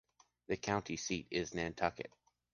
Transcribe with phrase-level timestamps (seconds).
[0.47, 2.11] The county seat is Nantucket.